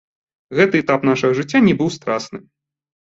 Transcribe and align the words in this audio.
Гэты 0.59 0.79
этап 0.83 1.05
нашага 1.09 1.37
жыцця 1.43 1.59
не 1.67 1.77
быў 1.83 1.93
страсны. 1.97 2.39